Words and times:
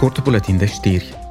korte 0.00 0.22
bulletin 0.22 0.58
de 0.58 0.66
stier. 0.66 1.29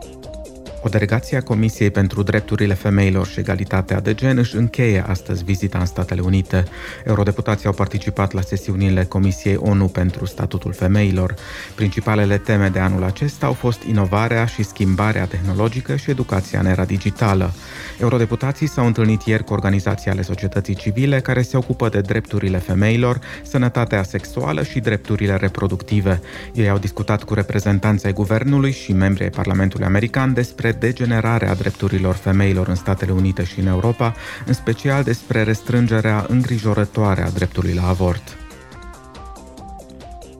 O 0.81 0.89
delegație 0.89 1.37
a 1.37 1.41
Comisiei 1.41 1.89
pentru 1.89 2.23
Drepturile 2.23 2.73
Femeilor 2.73 3.27
și 3.27 3.39
Egalitatea 3.39 3.99
de 3.99 4.13
Gen 4.13 4.37
își 4.37 4.55
încheie 4.55 5.03
astăzi 5.07 5.43
vizita 5.43 5.77
în 5.79 5.85
Statele 5.85 6.21
Unite. 6.21 6.63
Eurodeputații 7.05 7.65
au 7.65 7.73
participat 7.73 8.31
la 8.31 8.41
sesiunile 8.41 9.03
Comisiei 9.03 9.55
ONU 9.59 9.87
pentru 9.87 10.25
Statutul 10.25 10.73
Femeilor. 10.73 11.33
Principalele 11.75 12.37
teme 12.37 12.67
de 12.67 12.79
anul 12.79 13.03
acesta 13.03 13.45
au 13.45 13.53
fost 13.53 13.81
inovarea 13.83 14.45
și 14.45 14.63
schimbarea 14.63 15.25
tehnologică 15.25 15.95
și 15.95 16.09
educația 16.09 16.59
în 16.59 16.65
era 16.65 16.85
digitală. 16.85 17.53
Eurodeputații 18.01 18.67
s-au 18.67 18.85
întâlnit 18.85 19.21
ieri 19.21 19.43
cu 19.43 19.53
organizații 19.53 20.11
ale 20.11 20.21
societății 20.21 20.75
civile 20.75 21.19
care 21.19 21.41
se 21.41 21.57
ocupă 21.57 21.89
de 21.89 22.01
drepturile 22.01 22.57
femeilor, 22.57 23.19
sănătatea 23.43 24.03
sexuală 24.03 24.63
și 24.63 24.79
drepturile 24.79 25.35
reproductive. 25.35 26.21
Ei 26.53 26.69
au 26.69 26.77
discutat 26.77 27.23
cu 27.23 27.33
reprezentanții 27.33 28.07
ai 28.07 28.13
guvernului 28.13 28.71
și 28.71 28.93
membrii 28.93 29.23
ai 29.23 29.31
Parlamentului 29.31 29.85
American 29.85 30.33
despre 30.33 30.67
despre 30.79 31.05
degenerarea 31.05 31.55
drepturilor 31.55 32.15
femeilor 32.15 32.67
în 32.67 32.75
Statele 32.75 33.11
Unite 33.11 33.43
și 33.43 33.59
în 33.59 33.67
Europa, 33.67 34.13
în 34.45 34.53
special 34.53 35.03
despre 35.03 35.43
restrângerea 35.43 36.25
îngrijorătoare 36.27 37.21
a 37.21 37.29
dreptului 37.29 37.73
la 37.73 37.87
avort. 37.87 38.37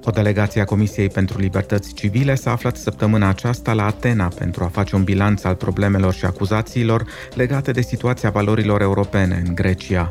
O 0.09 0.11
delegație 0.11 0.61
a 0.61 0.65
Comisiei 0.65 1.09
pentru 1.09 1.39
Libertăți 1.39 1.93
Civile 1.93 2.35
s-a 2.35 2.51
aflat 2.51 2.77
săptămâna 2.77 3.27
aceasta 3.27 3.73
la 3.73 3.85
Atena 3.85 4.27
pentru 4.27 4.63
a 4.63 4.67
face 4.67 4.95
un 4.95 5.03
bilanț 5.03 5.43
al 5.43 5.55
problemelor 5.55 6.13
și 6.13 6.25
acuzațiilor 6.25 7.05
legate 7.33 7.71
de 7.71 7.81
situația 7.81 8.29
valorilor 8.29 8.81
europene 8.81 9.43
în 9.47 9.55
Grecia. 9.55 10.07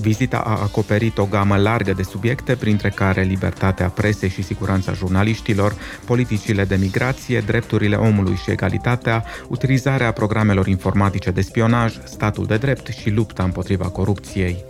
Vizita 0.00 0.38
a 0.38 0.62
acoperit 0.62 1.18
o 1.18 1.24
gamă 1.24 1.56
largă 1.56 1.92
de 1.92 2.02
subiecte, 2.02 2.54
printre 2.54 2.88
care 2.88 3.22
libertatea 3.22 3.88
presei 3.88 4.28
și 4.28 4.42
siguranța 4.42 4.92
jurnaliștilor, 4.92 5.74
politicile 6.04 6.64
de 6.64 6.76
migrație, 6.76 7.40
drepturile 7.40 7.96
omului 7.96 8.34
și 8.34 8.50
egalitatea, 8.50 9.24
utilizarea 9.48 10.12
programelor 10.12 10.66
informatice 10.66 11.30
de 11.30 11.40
spionaj, 11.40 11.98
statul 12.04 12.46
de 12.46 12.56
drept 12.56 12.86
și 12.86 13.10
lupta 13.10 13.42
împotriva 13.42 13.88
corupției. 13.88 14.64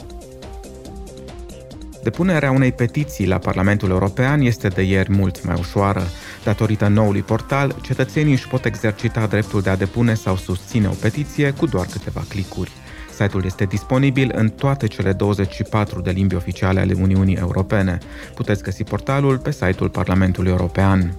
Depunerea 2.08 2.50
unei 2.50 2.72
petiții 2.72 3.26
la 3.26 3.38
Parlamentul 3.38 3.90
European 3.90 4.40
este 4.40 4.68
de 4.68 4.82
ieri 4.82 5.12
mult 5.12 5.44
mai 5.44 5.56
ușoară. 5.58 6.02
Datorită 6.44 6.86
noului 6.86 7.20
portal, 7.22 7.74
cetățenii 7.82 8.32
își 8.32 8.48
pot 8.48 8.64
exercita 8.64 9.26
dreptul 9.26 9.60
de 9.60 9.70
a 9.70 9.76
depune 9.76 10.14
sau 10.14 10.36
susține 10.36 10.88
o 10.88 10.92
petiție 11.00 11.50
cu 11.50 11.66
doar 11.66 11.86
câteva 11.86 12.24
clicuri. 12.28 12.70
Site-ul 13.18 13.44
este 13.44 13.64
disponibil 13.64 14.32
în 14.34 14.48
toate 14.48 14.86
cele 14.86 15.12
24 15.12 16.00
de 16.00 16.10
limbi 16.10 16.34
oficiale 16.34 16.80
ale 16.80 16.94
Uniunii 17.00 17.36
Europene. 17.36 17.98
Puteți 18.34 18.62
găsi 18.62 18.84
portalul 18.84 19.38
pe 19.38 19.50
site-ul 19.50 19.88
Parlamentului 19.88 20.50
European. 20.50 21.14